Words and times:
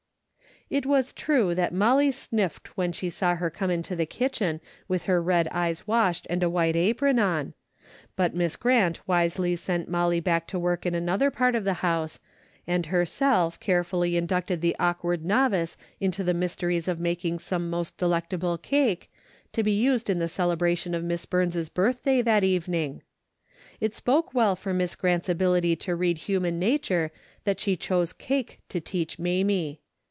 It 0.69 0.85
is 0.85 1.11
true 1.11 1.53
that 1.55 1.73
Molly 1.73 2.11
sniffed 2.11 2.77
when 2.77 2.93
she 2.93 3.09
saw 3.09 3.33
206 3.35 3.41
A 3.41 3.41
DAILY 3.41 3.41
EATE:^ 3.41 3.41
her 3.41 3.59
come 3.59 3.71
into 3.71 3.95
the 3.97 4.05
kitchen 4.05 4.61
with 4.87 5.03
her 5.03 5.21
red 5.21 5.49
eyes 5.49 5.85
washed 5.85 6.25
and 6.29 6.41
a 6.41 6.49
white 6.49 6.77
apron 6.77 7.19
on, 7.19 7.53
but 8.15 8.33
Miss 8.33 8.55
Grant 8.55 9.05
wisely 9.05 9.57
sent 9.57 9.89
Molly 9.89 10.21
to 10.21 10.57
work 10.57 10.85
in 10.85 10.95
another 10.95 11.29
part 11.29 11.55
of 11.55 11.65
the 11.65 11.73
house, 11.83 12.21
and 12.65 12.85
herself 12.85 13.59
carefully 13.59 14.15
inducted 14.15 14.61
the 14.61 14.73
awkward 14.79 15.25
novice 15.25 15.75
into 15.99 16.23
the 16.23 16.33
mysteries 16.33 16.87
of 16.87 17.01
making 17.01 17.39
some 17.39 17.69
most 17.69 17.97
delectable 17.97 18.57
cake, 18.57 19.11
to 19.51 19.63
be 19.63 19.73
used 19.73 20.09
in 20.09 20.19
the 20.19 20.29
celebration 20.29 20.95
of 20.95 21.03
Miss 21.03 21.25
Burns' 21.25 21.67
birthday 21.67 22.21
that 22.21 22.45
even 22.45 22.73
ing. 22.75 23.01
It 23.81 23.93
spoke 23.93 24.33
well 24.33 24.55
for 24.55 24.73
Miss 24.73 24.95
Grant's 24.95 25.27
ability 25.27 25.75
to 25.75 25.97
read 25.97 26.17
human 26.19 26.59
nature, 26.59 27.11
that 27.43 27.59
she 27.59 27.75
chose 27.75 28.13
cake 28.13 28.61
to 28.69 28.79
teach 28.79 29.19
Mamie. 29.19 29.81